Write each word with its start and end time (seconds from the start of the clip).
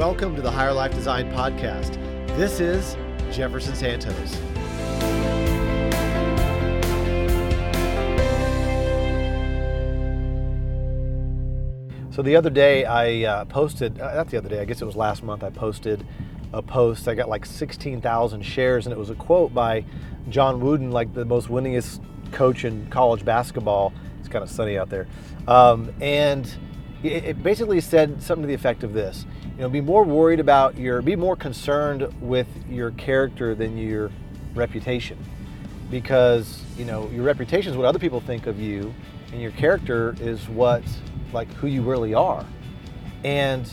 Welcome 0.00 0.34
to 0.34 0.40
the 0.40 0.50
Higher 0.50 0.72
Life 0.72 0.94
Design 0.94 1.30
Podcast. 1.30 1.96
This 2.34 2.58
is 2.58 2.96
Jefferson 3.30 3.74
Santos. 3.74 4.32
So 12.14 12.22
the 12.22 12.34
other 12.34 12.48
day 12.48 12.86
I 12.86 13.24
uh, 13.24 13.44
posted, 13.44 14.00
uh, 14.00 14.14
not 14.14 14.30
the 14.30 14.38
other 14.38 14.48
day, 14.48 14.60
I 14.60 14.64
guess 14.64 14.80
it 14.80 14.86
was 14.86 14.96
last 14.96 15.22
month, 15.22 15.44
I 15.44 15.50
posted 15.50 16.06
a 16.54 16.62
post. 16.62 17.06
I 17.06 17.14
got 17.14 17.28
like 17.28 17.44
16,000 17.44 18.40
shares, 18.40 18.86
and 18.86 18.94
it 18.94 18.98
was 18.98 19.10
a 19.10 19.14
quote 19.14 19.52
by 19.52 19.84
John 20.30 20.60
Wooden, 20.62 20.90
like 20.90 21.12
the 21.12 21.26
most 21.26 21.48
winningest 21.48 22.00
coach 22.32 22.64
in 22.64 22.86
college 22.86 23.22
basketball. 23.22 23.92
It's 24.18 24.28
kind 24.28 24.42
of 24.42 24.50
sunny 24.50 24.78
out 24.78 24.88
there. 24.88 25.06
Um, 25.46 25.92
and 26.00 26.50
it, 27.02 27.42
basically 27.42 27.80
said 27.80 28.22
something 28.22 28.42
to 28.42 28.48
the 28.48 28.54
effect 28.54 28.82
of 28.82 28.92
this 28.92 29.24
you 29.60 29.66
know, 29.66 29.68
be 29.68 29.82
more 29.82 30.04
worried 30.04 30.40
about 30.40 30.78
your, 30.78 31.02
be 31.02 31.14
more 31.14 31.36
concerned 31.36 32.10
with 32.22 32.46
your 32.66 32.92
character 32.92 33.54
than 33.54 33.76
your 33.76 34.10
reputation. 34.54 35.18
Because, 35.90 36.62
you 36.78 36.86
know, 36.86 37.10
your 37.10 37.24
reputation 37.24 37.70
is 37.70 37.76
what 37.76 37.84
other 37.84 37.98
people 37.98 38.22
think 38.22 38.46
of 38.46 38.58
you, 38.58 38.94
and 39.32 39.42
your 39.42 39.50
character 39.50 40.16
is 40.18 40.48
what, 40.48 40.82
like, 41.34 41.52
who 41.52 41.66
you 41.66 41.82
really 41.82 42.14
are. 42.14 42.46
And 43.22 43.70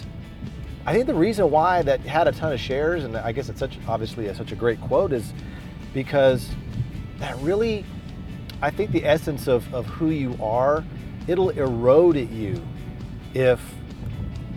I 0.85 0.93
think 0.93 1.05
the 1.05 1.15
reason 1.15 1.49
why 1.49 1.83
that 1.83 2.01
had 2.01 2.27
a 2.27 2.33
ton 2.33 2.51
of 2.51 2.59
shares, 2.59 3.05
and 3.05 3.15
I 3.15 3.31
guess 3.31 3.47
it's 3.47 3.59
such 3.59 3.77
obviously 3.87 4.27
a, 4.27 4.35
such 4.35 4.51
a 4.51 4.55
great 4.55 4.81
quote, 4.81 5.13
is 5.13 5.31
because 5.93 6.49
that 7.19 7.37
really, 7.37 7.85
I 8.61 8.71
think 8.71 8.91
the 8.91 9.05
essence 9.05 9.47
of, 9.47 9.73
of 9.73 9.85
who 9.85 10.09
you 10.09 10.37
are, 10.41 10.83
it'll 11.27 11.51
erode 11.51 12.17
at 12.17 12.29
you 12.29 12.61
if 13.37 13.61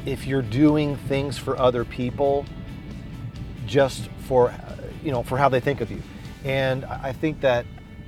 if 0.06 0.26
you're 0.26 0.40
doing 0.40 0.96
things 0.96 1.36
for 1.36 1.58
other 1.58 1.84
people 1.84 2.46
just 3.66 4.08
for 4.20 4.54
you 5.04 5.12
know 5.12 5.22
for 5.22 5.36
how 5.36 5.50
they 5.50 5.60
think 5.60 5.82
of 5.82 5.90
you. 5.90 6.02
And 6.44 6.86
I 6.86 7.12
think 7.12 7.42
that 7.42 7.66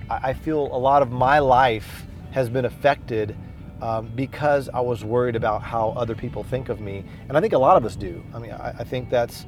I 0.09 0.33
feel 0.33 0.75
a 0.75 0.81
lot 0.89 1.03
of 1.03 1.11
my 1.11 1.39
life 1.41 2.07
has 2.31 2.49
been 2.49 2.65
affected 2.65 3.37
um, 3.83 4.11
because 4.15 4.71
I 4.73 4.81
was 4.81 5.05
worried 5.05 5.37
about 5.37 5.63
how 5.63 5.91
other 5.91 6.15
people 6.15 6.43
think 6.43 6.71
of 6.71 6.81
me. 6.81 7.05
And 7.29 7.37
I 7.37 7.41
think 7.43 7.53
a 7.53 7.59
lot 7.59 7.77
of 7.77 7.85
us 7.85 7.95
do. 7.95 8.25
I 8.35 8.39
mean, 8.39 8.53
I, 8.53 8.75
I 8.79 8.85
think 8.85 9.11
that's 9.11 9.45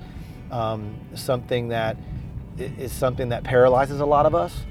um, 0.50 0.94
something 1.14 1.68
that 1.68 1.96
is 2.58 2.92
something 2.92 3.30
that 3.30 3.44
paralyzes 3.44 4.00
a 4.00 4.06
lot 4.06 4.26
of 4.26 4.34
us, 4.34 4.64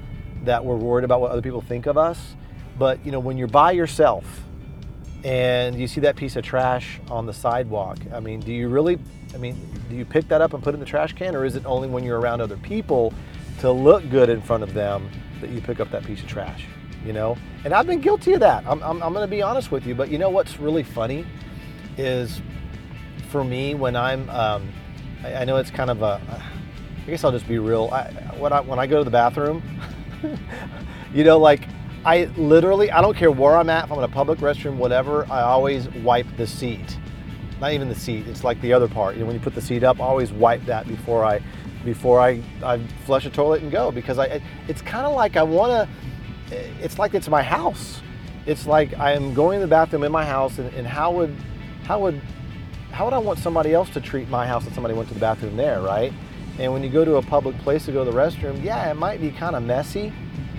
that 0.44 0.64
we're 0.64 0.76
worried 0.76 1.04
about 1.04 1.20
what 1.20 1.32
other 1.32 1.42
people 1.42 1.60
think 1.60 1.86
of 1.86 1.98
us. 1.98 2.36
But, 2.78 3.04
you 3.04 3.10
know, 3.10 3.20
when 3.20 3.36
you're 3.36 3.48
by 3.48 3.72
yourself 3.72 4.24
and 5.24 5.78
you 5.78 5.88
see 5.88 6.00
that 6.02 6.16
piece 6.16 6.36
of 6.36 6.44
trash 6.44 7.00
on 7.10 7.26
the 7.26 7.32
sidewalk, 7.32 7.98
I 8.12 8.20
mean, 8.20 8.40
do 8.40 8.52
you 8.52 8.68
really, 8.68 8.98
I 9.34 9.38
mean, 9.38 9.58
do 9.88 9.96
you 9.96 10.04
pick 10.04 10.28
that 10.28 10.40
up 10.40 10.52
and 10.52 10.62
put 10.62 10.70
it 10.70 10.74
in 10.74 10.80
the 10.80 10.86
trash 10.86 11.14
can, 11.14 11.34
or 11.34 11.44
is 11.44 11.56
it 11.56 11.64
only 11.66 11.88
when 11.88 12.04
you're 12.04 12.20
around 12.20 12.40
other 12.40 12.58
people 12.58 13.12
to 13.60 13.70
look 13.70 14.08
good 14.10 14.28
in 14.28 14.42
front 14.42 14.62
of 14.62 14.74
them 14.74 15.10
that 15.40 15.50
you 15.50 15.60
pick 15.60 15.80
up 15.80 15.90
that 15.90 16.04
piece 16.04 16.20
of 16.20 16.28
trash? 16.28 16.66
you 17.04 17.12
know? 17.12 17.36
And 17.64 17.72
I've 17.72 17.86
been 17.86 18.00
guilty 18.00 18.32
of 18.32 18.40
that. 18.40 18.64
I'm, 18.66 18.82
I'm, 18.82 19.02
I'm 19.02 19.14
to 19.14 19.26
be 19.26 19.42
honest 19.42 19.70
with 19.70 19.86
you. 19.86 19.94
But 19.94 20.10
you 20.10 20.18
know 20.18 20.30
what's 20.30 20.58
really 20.58 20.82
funny 20.82 21.26
is 21.96 22.40
for 23.28 23.44
me 23.44 23.74
when 23.74 23.94
I'm, 23.94 24.28
um, 24.30 24.68
I, 25.22 25.34
I, 25.36 25.44
know 25.44 25.56
it's 25.56 25.70
kind 25.70 25.90
of 25.90 26.02
a, 26.02 26.20
I 27.06 27.10
guess 27.10 27.24
I'll 27.24 27.32
just 27.32 27.46
be 27.46 27.58
real. 27.58 27.90
I, 27.92 28.10
when, 28.38 28.52
I, 28.52 28.60
when 28.60 28.78
I 28.78 28.86
go 28.86 28.98
to 28.98 29.04
the 29.04 29.10
bathroom, 29.10 29.62
you 31.14 31.24
know, 31.24 31.38
like 31.38 31.68
I 32.04 32.24
literally, 32.36 32.90
I 32.90 33.00
don't 33.00 33.16
care 33.16 33.30
where 33.30 33.56
I'm 33.56 33.70
at, 33.70 33.84
if 33.84 33.92
I'm 33.92 33.98
in 33.98 34.04
a 34.04 34.08
public 34.08 34.38
restroom, 34.40 34.76
whatever, 34.76 35.24
I 35.30 35.42
always 35.42 35.88
wipe 35.88 36.26
the 36.36 36.46
seat. 36.46 36.98
Not 37.60 37.72
even 37.72 37.88
the 37.88 37.94
seat, 37.94 38.26
it's 38.26 38.44
like 38.44 38.60
the 38.60 38.72
other 38.72 38.88
part. 38.88 39.14
You 39.14 39.20
know, 39.20 39.26
when 39.26 39.36
you 39.36 39.40
put 39.40 39.54
the 39.54 39.62
seat 39.62 39.84
up, 39.84 40.00
I 40.00 40.04
always 40.04 40.32
wipe 40.32 40.64
that 40.66 40.86
before 40.86 41.24
I, 41.24 41.40
before 41.84 42.20
I, 42.20 42.42
I 42.62 42.78
flush 43.06 43.24
a 43.24 43.30
toilet 43.30 43.62
and 43.62 43.72
go 43.72 43.90
because 43.90 44.18
I, 44.18 44.42
it's 44.68 44.82
kind 44.82 45.06
of 45.06 45.14
like 45.14 45.36
I 45.36 45.42
want 45.42 45.88
to, 46.50 46.56
it's 46.82 46.98
like 46.98 47.14
it's 47.14 47.28
my 47.28 47.42
house. 47.42 48.02
It's 48.46 48.66
like 48.66 48.98
I 48.98 49.12
am 49.12 49.32
going 49.32 49.60
to 49.60 49.66
the 49.66 49.70
bathroom 49.70 50.04
in 50.04 50.12
my 50.12 50.24
house, 50.24 50.58
and, 50.58 50.72
and 50.74 50.86
how 50.86 51.10
would 51.12 51.34
how 51.84 52.00
would 52.00 52.20
how 52.90 53.06
would 53.06 53.14
I 53.14 53.18
want 53.18 53.38
somebody 53.38 53.72
else 53.72 53.88
to 53.90 54.00
treat 54.00 54.28
my 54.28 54.46
house 54.46 54.66
if 54.66 54.74
somebody 54.74 54.94
went 54.94 55.08
to 55.08 55.14
the 55.14 55.20
bathroom 55.20 55.56
there, 55.56 55.80
right? 55.80 56.12
And 56.58 56.72
when 56.72 56.82
you 56.82 56.90
go 56.90 57.04
to 57.04 57.16
a 57.16 57.22
public 57.22 57.56
place 57.58 57.86
to 57.86 57.92
go 57.92 58.04
to 58.04 58.10
the 58.10 58.16
restroom, 58.16 58.62
yeah, 58.62 58.90
it 58.90 58.94
might 58.94 59.20
be 59.20 59.30
kind 59.30 59.56
of 59.56 59.62
messy, 59.62 60.12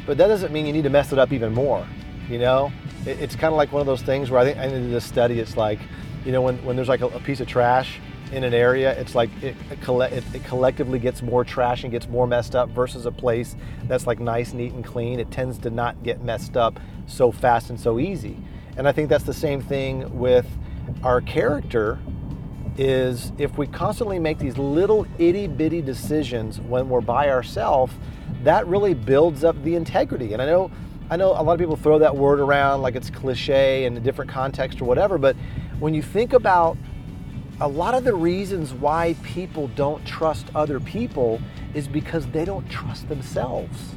but 0.06 0.18
that 0.18 0.28
doesn't 0.28 0.52
mean 0.52 0.66
you 0.66 0.74
need 0.74 0.84
to 0.84 0.90
mess 0.90 1.12
it 1.12 1.20
up 1.20 1.32
even 1.32 1.54
more. 1.54 1.86
You 2.30 2.40
know, 2.40 2.72
it, 3.06 3.20
it's 3.20 3.36
kind 3.36 3.54
of 3.54 3.58
like 3.58 3.72
one 3.72 3.82
of 3.82 3.86
those 3.86 4.02
things 4.02 4.32
where 4.32 4.40
I 4.40 4.46
think 4.46 4.58
I 4.58 4.68
did 4.68 4.92
this 4.92 5.06
study. 5.06 5.40
It's 5.40 5.58
like, 5.58 5.80
you 6.26 6.32
know, 6.32 6.42
when, 6.42 6.64
when 6.66 6.76
there's 6.76 6.90
like 6.90 7.02
a, 7.02 7.08
a 7.08 7.20
piece 7.20 7.40
of 7.40 7.48
trash 7.48 8.00
in 8.32 8.44
an 8.44 8.54
area, 8.54 9.00
it's 9.00 9.14
like 9.14 9.30
it, 9.44 9.56
it, 9.70 10.24
it, 10.34 10.44
collectively 10.44 10.98
gets 10.98 11.22
more 11.22 11.44
trash 11.44 11.84
and 11.84 11.92
gets 11.92 12.08
more 12.08 12.26
messed 12.26 12.56
up 12.56 12.70
versus 12.70 13.06
a 13.06 13.12
place 13.12 13.56
that's 13.84 14.08
like 14.08 14.20
nice, 14.20 14.54
neat, 14.54 14.74
and 14.74 14.84
clean. 14.84 15.20
It 15.20 15.30
tends 15.32 15.58
to 15.60 15.70
not 15.70 16.02
get 16.04 16.24
messed 16.24 16.58
up 16.58 16.80
so 17.06 17.32
fast 17.32 17.70
and 17.70 17.80
so 17.80 18.00
easy. 18.00 18.38
And 18.78 18.88
I 18.88 18.92
think 18.92 19.10
that's 19.10 19.24
the 19.24 19.34
same 19.34 19.62
thing 19.62 20.18
with 20.18 20.48
our 21.04 21.22
character 21.22 22.00
is 22.78 23.32
if 23.38 23.58
we 23.58 23.68
constantly 23.68 24.20
make 24.20 24.38
these 24.38 24.58
little 24.58 25.08
itty 25.18 25.48
bitty 25.48 25.82
decisions 25.82 26.60
when 26.60 26.90
we're 26.90 27.02
by 27.02 27.30
ourselves, 27.30 27.94
that 28.44 28.68
really 28.68 28.94
builds 28.94 29.44
up 29.44 29.62
the 29.64 29.76
integrity. 29.76 30.34
And 30.34 30.42
I 30.42 30.46
know 30.46 30.72
I 31.10 31.18
know 31.18 31.32
a 31.32 31.44
lot 31.44 31.54
of 31.54 31.60
people 31.60 31.76
throw 31.76 32.00
that 32.00 32.16
word 32.16 32.40
around 32.40 32.82
like 32.82 32.96
it's 32.96 33.12
cliche 33.12 33.86
in 33.86 33.96
a 33.96 34.00
different 34.00 34.32
context 34.32 34.82
or 34.82 34.86
whatever, 34.86 35.20
but 35.20 35.36
when 35.80 35.94
you 35.94 36.02
think 36.02 36.34
about 36.34 36.78
a 37.62 37.68
lot 37.68 37.94
of 37.94 38.04
the 38.04 38.14
reasons 38.14 38.74
why 38.74 39.16
people 39.24 39.68
don't 39.70 40.04
trust 40.06 40.48
other 40.56 40.80
people 40.80 41.40
is 41.76 41.88
because 41.88 42.26
they 42.28 42.44
don't 42.44 42.68
trust 42.70 43.08
themselves. 43.08 43.96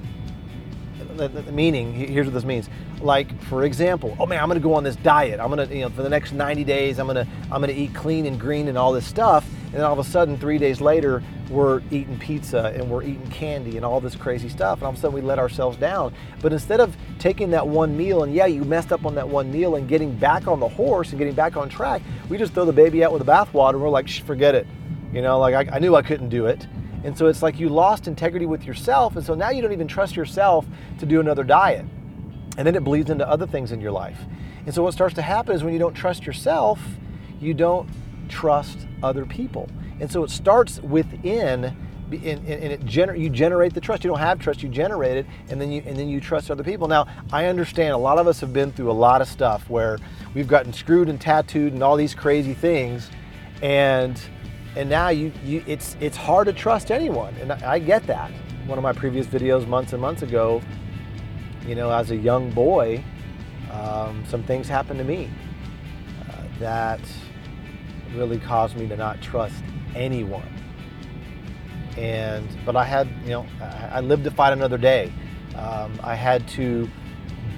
The, 1.16 1.28
the, 1.28 1.42
the 1.42 1.52
meaning, 1.52 1.94
here's 1.94 2.26
what 2.26 2.34
this 2.34 2.44
means. 2.44 2.68
Like, 3.00 3.40
for 3.44 3.64
example, 3.64 4.16
oh 4.20 4.26
man, 4.26 4.40
I'm 4.40 4.48
gonna 4.48 4.60
go 4.60 4.74
on 4.74 4.84
this 4.84 4.96
diet. 4.96 5.40
I'm 5.40 5.48
gonna, 5.48 5.64
you 5.66 5.80
know, 5.80 5.88
for 5.88 6.02
the 6.02 6.08
next 6.08 6.32
90 6.32 6.62
days, 6.64 6.98
I'm 6.98 7.06
gonna, 7.06 7.26
I'm 7.50 7.60
gonna 7.60 7.72
eat 7.72 7.94
clean 7.94 8.26
and 8.26 8.38
green 8.38 8.68
and 8.68 8.76
all 8.76 8.92
this 8.92 9.06
stuff. 9.06 9.46
And 9.68 9.76
then 9.76 9.84
all 9.84 9.92
of 9.92 9.98
a 9.98 10.04
sudden, 10.04 10.38
three 10.38 10.56
days 10.56 10.80
later, 10.80 11.22
we're 11.50 11.82
eating 11.90 12.18
pizza 12.18 12.72
and 12.74 12.88
we're 12.88 13.02
eating 13.02 13.28
candy 13.30 13.76
and 13.76 13.84
all 13.84 14.00
this 14.00 14.16
crazy 14.16 14.48
stuff. 14.48 14.78
And 14.78 14.84
all 14.84 14.92
of 14.92 14.96
a 14.96 15.00
sudden, 15.00 15.14
we 15.14 15.20
let 15.20 15.38
ourselves 15.38 15.76
down. 15.76 16.14
But 16.40 16.54
instead 16.54 16.80
of 16.80 16.96
taking 17.18 17.50
that 17.50 17.68
one 17.68 17.94
meal 17.94 18.22
and 18.22 18.34
yeah, 18.34 18.46
you 18.46 18.64
messed 18.64 18.92
up 18.92 19.04
on 19.04 19.14
that 19.16 19.28
one 19.28 19.52
meal 19.52 19.76
and 19.76 19.86
getting 19.86 20.16
back 20.16 20.48
on 20.48 20.58
the 20.58 20.68
horse 20.68 21.10
and 21.10 21.18
getting 21.18 21.34
back 21.34 21.58
on 21.58 21.68
track, 21.68 22.00
we 22.30 22.38
just 22.38 22.54
throw 22.54 22.64
the 22.64 22.72
baby 22.72 23.04
out 23.04 23.12
with 23.12 23.24
the 23.24 23.30
bathwater 23.30 23.74
and 23.74 23.82
we're 23.82 23.90
like, 23.90 24.08
forget 24.08 24.54
it. 24.54 24.66
You 25.12 25.20
know, 25.20 25.38
like 25.38 25.54
I, 25.54 25.76
I 25.76 25.78
knew 25.80 25.94
I 25.94 26.02
couldn't 26.02 26.30
do 26.30 26.46
it. 26.46 26.66
And 27.04 27.16
so 27.16 27.26
it's 27.26 27.42
like 27.42 27.60
you 27.60 27.68
lost 27.68 28.08
integrity 28.08 28.46
with 28.46 28.64
yourself. 28.64 29.16
And 29.16 29.24
so 29.24 29.34
now 29.34 29.50
you 29.50 29.60
don't 29.60 29.72
even 29.72 29.86
trust 29.86 30.16
yourself 30.16 30.66
to 30.98 31.06
do 31.06 31.20
another 31.20 31.44
diet. 31.44 31.84
And 32.56 32.66
then 32.66 32.74
it 32.74 32.84
bleeds 32.84 33.10
into 33.10 33.28
other 33.28 33.46
things 33.46 33.70
in 33.70 33.82
your 33.82 33.92
life. 33.92 34.18
And 34.64 34.74
so 34.74 34.82
what 34.82 34.94
starts 34.94 35.14
to 35.16 35.22
happen 35.22 35.54
is 35.54 35.62
when 35.62 35.74
you 35.74 35.78
don't 35.78 35.94
trust 35.94 36.26
yourself, 36.26 36.80
you 37.38 37.54
don't 37.54 37.88
trust 38.28 38.86
other 39.02 39.24
people. 39.24 39.68
And 40.00 40.10
so 40.10 40.22
it 40.24 40.30
starts 40.30 40.80
within 40.80 41.76
and, 42.12 42.24
and 42.24 42.72
it 42.72 42.84
gener- 42.84 43.18
you 43.18 43.28
generate 43.28 43.74
the 43.74 43.80
trust. 43.80 44.04
You 44.04 44.08
don't 44.08 44.18
have 44.18 44.38
trust, 44.38 44.62
you 44.62 44.68
generate 44.68 45.18
it, 45.18 45.26
and 45.50 45.60
then 45.60 45.70
you 45.70 45.82
and 45.84 45.96
then 45.96 46.08
you 46.08 46.20
trust 46.20 46.50
other 46.50 46.64
people. 46.64 46.88
Now, 46.88 47.06
I 47.32 47.46
understand 47.46 47.92
a 47.92 47.98
lot 47.98 48.18
of 48.18 48.26
us 48.26 48.40
have 48.40 48.52
been 48.52 48.72
through 48.72 48.90
a 48.90 48.92
lot 48.92 49.20
of 49.20 49.28
stuff 49.28 49.68
where 49.68 49.98
we've 50.34 50.48
gotten 50.48 50.72
screwed 50.72 51.08
and 51.08 51.20
tattooed 51.20 51.72
and 51.72 51.82
all 51.82 51.96
these 51.96 52.14
crazy 52.14 52.54
things, 52.54 53.10
and 53.62 54.20
and 54.76 54.88
now 54.88 55.08
you, 55.08 55.32
you 55.44 55.62
it's 55.66 55.96
it's 56.00 56.16
hard 56.16 56.46
to 56.46 56.52
trust 56.52 56.90
anyone, 56.90 57.34
and 57.36 57.52
I, 57.52 57.72
I 57.72 57.78
get 57.78 58.06
that. 58.06 58.30
One 58.66 58.78
of 58.78 58.82
my 58.82 58.92
previous 58.92 59.26
videos 59.26 59.66
months 59.66 59.92
and 59.92 60.00
months 60.00 60.22
ago, 60.22 60.62
you 61.66 61.74
know, 61.74 61.90
as 61.90 62.10
a 62.10 62.16
young 62.16 62.50
boy, 62.50 63.02
um, 63.72 64.24
some 64.26 64.42
things 64.42 64.68
happened 64.68 64.98
to 64.98 65.04
me 65.04 65.30
uh, 66.28 66.42
that 66.58 67.00
really 68.14 68.38
caused 68.38 68.76
me 68.76 68.86
to 68.88 68.96
not 68.96 69.20
trust 69.20 69.62
anyone. 69.94 70.48
And 71.96 72.48
but 72.64 72.76
I 72.76 72.84
had, 72.84 73.08
you 73.24 73.30
know, 73.30 73.46
I, 73.60 74.00
lived 74.00 74.24
to 74.24 74.30
fight 74.30 74.52
another 74.52 74.78
day. 74.78 75.12
Um, 75.56 75.98
I 76.02 76.14
had 76.14 76.46
to 76.48 76.88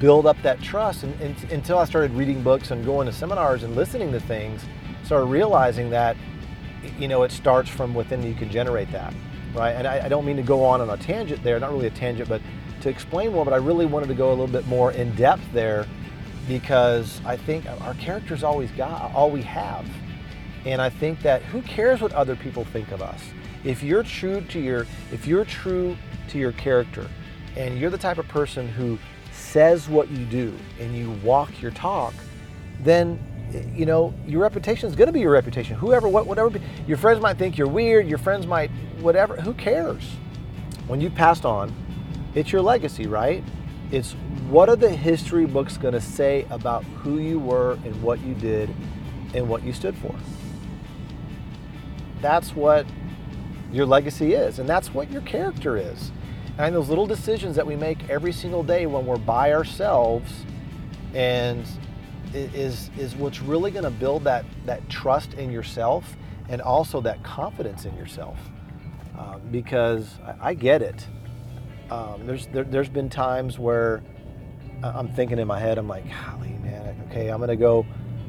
build 0.00 0.26
up 0.26 0.40
that 0.42 0.62
trust, 0.62 1.02
and, 1.02 1.20
and, 1.20 1.52
until 1.52 1.78
I 1.78 1.84
started 1.84 2.12
reading 2.12 2.42
books 2.42 2.70
and 2.70 2.84
going 2.84 3.06
to 3.06 3.12
seminars 3.12 3.64
and 3.64 3.76
listening 3.76 4.12
to 4.12 4.20
things, 4.20 4.64
started 5.04 5.26
realizing 5.26 5.90
that, 5.90 6.16
you 6.98 7.06
know, 7.06 7.22
it 7.22 7.32
starts 7.32 7.68
from 7.68 7.94
within. 7.94 8.22
You 8.22 8.34
can 8.34 8.50
generate 8.50 8.90
that, 8.92 9.12
right? 9.54 9.72
And 9.72 9.86
I, 9.86 10.06
I 10.06 10.08
don't 10.08 10.24
mean 10.24 10.36
to 10.36 10.42
go 10.42 10.64
on 10.64 10.80
on 10.80 10.88
a 10.88 10.96
tangent 10.96 11.42
there, 11.42 11.60
not 11.60 11.70
really 11.70 11.88
a 11.88 11.90
tangent, 11.90 12.28
but 12.28 12.40
to 12.80 12.88
explain 12.88 13.32
more. 13.32 13.44
But 13.44 13.52
I 13.52 13.58
really 13.58 13.84
wanted 13.84 14.08
to 14.08 14.14
go 14.14 14.28
a 14.28 14.30
little 14.30 14.46
bit 14.46 14.66
more 14.66 14.92
in 14.92 15.14
depth 15.16 15.52
there 15.52 15.86
because 16.48 17.20
I 17.26 17.36
think 17.36 17.66
our 17.82 17.94
characters 17.94 18.42
always 18.42 18.70
got 18.72 19.14
all 19.14 19.30
we 19.30 19.42
have. 19.42 19.86
And 20.64 20.80
I 20.80 20.90
think 20.90 21.20
that 21.22 21.42
who 21.42 21.62
cares 21.62 22.00
what 22.00 22.12
other 22.12 22.36
people 22.36 22.64
think 22.64 22.90
of 22.92 23.00
us? 23.02 23.20
If 23.64 23.82
you're 23.82 24.02
true 24.02 24.40
to 24.42 24.60
your 24.60 24.86
if 25.12 25.26
you're 25.26 25.44
true 25.44 25.96
to 26.28 26.38
your 26.38 26.52
character 26.52 27.06
and 27.56 27.78
you're 27.78 27.90
the 27.90 27.98
type 27.98 28.18
of 28.18 28.28
person 28.28 28.68
who 28.68 28.98
says 29.32 29.88
what 29.88 30.10
you 30.10 30.24
do 30.26 30.54
and 30.78 30.94
you 30.94 31.10
walk 31.22 31.60
your 31.60 31.70
talk, 31.72 32.14
then 32.80 33.18
you 33.74 33.86
know, 33.86 34.14
your 34.26 34.42
reputation 34.42 34.88
is 34.88 34.94
going 34.94 35.06
to 35.06 35.12
be 35.12 35.20
your 35.20 35.32
reputation. 35.32 35.76
Whoever, 35.76 36.08
what, 36.08 36.26
whatever. 36.26 36.60
Your 36.86 36.96
friends 36.96 37.20
might 37.20 37.36
think 37.36 37.58
you're 37.58 37.68
weird. 37.68 38.06
Your 38.08 38.18
friends 38.18 38.46
might, 38.46 38.70
whatever. 39.00 39.36
Who 39.36 39.54
cares? 39.54 40.04
When 40.86 41.00
you 41.00 41.10
passed 41.10 41.44
on, 41.44 41.74
it's 42.34 42.52
your 42.52 42.62
legacy, 42.62 43.06
right? 43.06 43.42
It's 43.90 44.12
what 44.48 44.68
are 44.68 44.76
the 44.76 44.90
history 44.90 45.46
books 45.46 45.76
going 45.76 45.94
to 45.94 46.00
say 46.00 46.46
about 46.50 46.84
who 46.84 47.18
you 47.18 47.38
were 47.38 47.72
and 47.84 48.00
what 48.02 48.20
you 48.20 48.34
did 48.34 48.70
and 49.34 49.48
what 49.48 49.64
you 49.64 49.72
stood 49.72 49.96
for. 49.96 50.14
That's 52.20 52.54
what 52.54 52.86
your 53.72 53.86
legacy 53.86 54.34
is, 54.34 54.58
and 54.58 54.68
that's 54.68 54.92
what 54.92 55.10
your 55.10 55.22
character 55.22 55.76
is. 55.76 56.12
And 56.58 56.74
those 56.74 56.88
little 56.88 57.06
decisions 57.06 57.56
that 57.56 57.66
we 57.66 57.76
make 57.76 58.08
every 58.10 58.32
single 58.32 58.62
day 58.62 58.86
when 58.86 59.06
we're 59.06 59.16
by 59.16 59.52
ourselves 59.52 60.44
and 61.14 61.64
is 62.32 62.90
is 62.98 63.16
what's 63.16 63.40
really 63.40 63.70
going 63.70 63.84
to 63.84 63.90
build 63.90 64.24
that 64.24 64.44
that 64.66 64.88
trust 64.88 65.34
in 65.34 65.50
yourself 65.50 66.16
and 66.48 66.60
also 66.60 67.00
that 67.00 67.22
confidence 67.22 67.84
in 67.84 67.96
yourself. 67.96 68.38
Um, 69.18 69.40
because 69.50 70.18
I, 70.24 70.48
I, 70.48 70.54
get 70.54 70.80
it. 70.80 71.06
Um, 71.90 72.26
there's 72.26 72.46
there, 72.46 72.64
has 72.64 72.88
been 72.88 73.10
times 73.10 73.58
where 73.58 74.02
I'm 74.82 75.08
thinking 75.08 75.38
in 75.38 75.46
my 75.46 75.58
head, 75.58 75.76
I'm 75.76 75.88
like, 75.88 76.04
golly, 76.08 76.56
man, 76.62 76.96
okay, 77.10 77.28
I'm 77.28 77.44
to 77.46 77.56
go. 77.56 77.84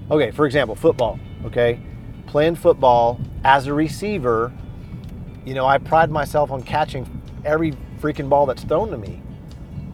Okay, 0.09 0.31
for 0.31 0.45
example, 0.45 0.75
football. 0.75 1.19
Okay, 1.45 1.79
playing 2.27 2.55
football 2.55 3.19
as 3.43 3.67
a 3.67 3.73
receiver, 3.73 4.51
you 5.45 5.53
know, 5.53 5.65
I 5.65 5.77
pride 5.77 6.11
myself 6.11 6.51
on 6.51 6.61
catching 6.63 7.21
every 7.45 7.73
freaking 7.99 8.29
ball 8.29 8.45
that's 8.45 8.63
thrown 8.63 8.89
to 8.91 8.97
me. 8.97 9.21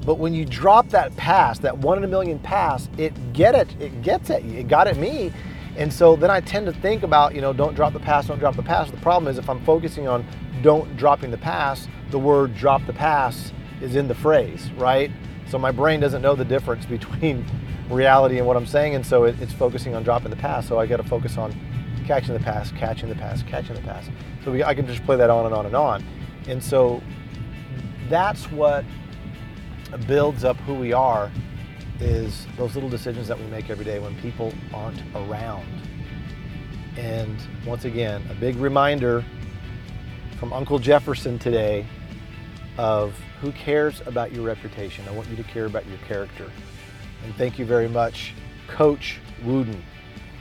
But 0.05 0.19
when 0.19 0.33
you 0.33 0.45
drop 0.45 0.89
that 0.89 1.15
pass, 1.17 1.59
that 1.59 1.77
one 1.77 1.97
in 1.97 2.03
a 2.03 2.07
million 2.07 2.39
pass, 2.39 2.89
it 2.97 3.33
get 3.33 3.55
it, 3.55 3.69
it 3.79 4.01
gets 4.01 4.29
at 4.29 4.43
you. 4.43 4.59
It 4.59 4.67
got 4.67 4.87
at 4.87 4.97
me. 4.97 5.33
And 5.75 5.91
so 5.91 6.15
then 6.15 6.31
I 6.31 6.39
tend 6.39 6.65
to 6.65 6.73
think 6.73 7.03
about, 7.03 7.35
you 7.35 7.41
know, 7.41 7.53
don't 7.53 7.75
drop 7.75 7.93
the 7.93 7.99
pass, 7.99 8.27
don't 8.27 8.39
drop 8.39 8.55
the 8.55 8.63
pass. 8.63 8.89
The 8.89 8.97
problem 8.97 9.29
is 9.29 9.37
if 9.37 9.49
I'm 9.49 9.63
focusing 9.63 10.07
on 10.07 10.25
don't 10.61 10.97
dropping 10.97 11.29
the 11.31 11.37
pass, 11.37 11.87
the 12.09 12.19
word 12.19 12.55
drop 12.55 12.85
the 12.87 12.93
pass 12.93 13.51
is 13.81 13.95
in 13.95 14.07
the 14.07 14.15
phrase, 14.15 14.71
right? 14.77 15.11
So 15.49 15.57
my 15.57 15.71
brain 15.71 15.99
doesn't 15.99 16.21
know 16.21 16.35
the 16.35 16.45
difference 16.45 16.85
between 16.97 17.45
reality 17.89 18.37
and 18.37 18.47
what 18.47 18.57
I'm 18.57 18.65
saying, 18.65 18.95
and 18.95 19.05
so 19.05 19.25
it, 19.25 19.39
it's 19.39 19.53
focusing 19.53 19.95
on 19.95 20.03
dropping 20.03 20.29
the 20.29 20.35
pass. 20.35 20.67
So 20.67 20.79
I 20.79 20.87
got 20.87 20.97
to 20.97 21.03
focus 21.03 21.37
on 21.37 21.53
catching 22.07 22.33
the 22.33 22.39
pass, 22.39 22.71
catching 22.71 23.09
the 23.09 23.15
pass, 23.15 23.43
catching 23.43 23.75
the 23.75 23.81
pass. 23.81 24.09
So 24.43 24.51
we, 24.51 24.63
I 24.63 24.73
can 24.73 24.87
just 24.87 25.03
play 25.03 25.17
that 25.17 25.29
on 25.29 25.45
and 25.45 25.53
on 25.53 25.65
and 25.65 25.75
on. 25.75 26.03
And 26.47 26.63
so 26.63 27.03
that's 28.09 28.49
what 28.51 28.85
builds 30.07 30.43
up 30.43 30.55
who 30.57 30.73
we 30.73 30.93
are 30.93 31.29
is 31.99 32.47
those 32.57 32.75
little 32.75 32.89
decisions 32.89 33.27
that 33.27 33.37
we 33.37 33.45
make 33.47 33.69
every 33.69 33.83
day 33.83 33.99
when 33.99 34.15
people 34.21 34.53
aren't 34.73 35.01
around. 35.15 35.67
And 36.95 37.37
once 37.65 37.85
again, 37.85 38.23
a 38.31 38.35
big 38.35 38.55
reminder 38.55 39.23
from 40.39 40.53
Uncle 40.53 40.79
Jefferson 40.79 41.37
today 41.37 41.85
of 42.77 43.19
who 43.41 43.51
cares 43.51 44.01
about 44.05 44.31
your 44.31 44.43
reputation. 44.43 45.07
I 45.07 45.11
want 45.11 45.27
you 45.29 45.35
to 45.35 45.43
care 45.43 45.65
about 45.65 45.85
your 45.87 45.97
character. 45.99 46.49
And 47.23 47.35
thank 47.35 47.59
you 47.59 47.65
very 47.65 47.89
much, 47.89 48.33
Coach 48.67 49.19
Wooden. 49.43 49.83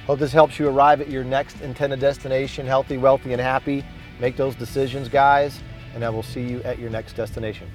Hope 0.07 0.21
this 0.21 0.33
helps 0.33 0.59
you 0.59 0.69
arrive 0.69 1.01
at 1.01 1.11
your 1.11 1.25
next 1.25 1.61
intended 1.61 1.99
destination 1.99 2.65
healthy, 2.67 2.97
wealthy, 2.97 3.33
and 3.33 3.41
happy. 3.41 3.85
Make 4.21 4.37
those 4.37 4.55
decisions, 4.55 5.09
guys, 5.09 5.61
and 5.95 6.05
I 6.05 6.11
will 6.11 6.23
see 6.23 6.43
you 6.43 6.63
at 6.63 6.79
your 6.79 6.91
next 6.91 7.15
destination. 7.15 7.69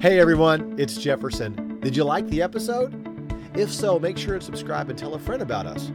Hey 0.00 0.20
everyone, 0.20 0.76
it's 0.78 0.96
Jefferson. 0.96 1.78
Did 1.80 1.96
you 1.96 2.04
like 2.04 2.26
the 2.28 2.40
episode? 2.40 2.94
If 3.54 3.72
so, 3.72 3.98
make 3.98 4.16
sure 4.16 4.38
to 4.38 4.44
subscribe 4.44 4.88
and 4.90 4.98
tell 4.98 5.14
a 5.14 5.18
friend 5.18 5.42
about 5.42 5.66
us. 5.66 5.90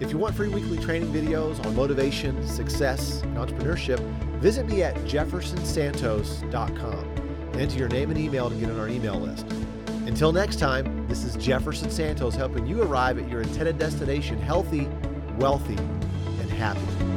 If 0.00 0.10
you 0.10 0.18
want 0.18 0.34
free 0.34 0.48
weekly 0.48 0.78
training 0.78 1.12
videos 1.12 1.64
on 1.64 1.76
motivation, 1.76 2.44
success, 2.48 3.20
and 3.22 3.36
entrepreneurship, 3.36 4.00
visit 4.40 4.66
me 4.66 4.82
at 4.82 4.96
jeffersonsantos.com 5.04 6.98
and 7.52 7.56
enter 7.56 7.78
your 7.78 7.88
name 7.88 8.10
and 8.10 8.18
email 8.18 8.48
to 8.48 8.56
get 8.56 8.70
on 8.70 8.80
our 8.80 8.88
email 8.88 9.20
list. 9.20 9.46
Until 10.06 10.32
next 10.32 10.58
time, 10.58 10.93
this 11.14 11.36
is 11.36 11.36
Jefferson 11.36 11.92
Santos 11.92 12.34
helping 12.34 12.66
you 12.66 12.82
arrive 12.82 13.18
at 13.20 13.28
your 13.28 13.40
intended 13.40 13.78
destination 13.78 14.36
healthy, 14.36 14.88
wealthy, 15.38 15.76
and 15.76 16.50
happy. 16.50 17.13